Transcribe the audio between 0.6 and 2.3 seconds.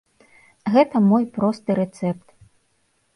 Гэта мой просты рэцэпт!